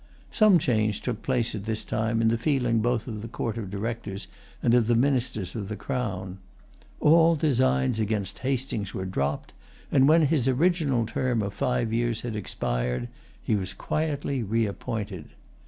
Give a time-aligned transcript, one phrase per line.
[0.31, 3.69] Some change took place at this time in the feeling both of the Court of
[3.69, 4.25] Directors
[4.63, 6.39] and of the Ministers of the Crown.
[6.99, 9.53] All designs against Hastings were dropped;
[9.91, 13.09] and, when his original term of five years expired,
[13.43, 15.25] he was quietly reappointed.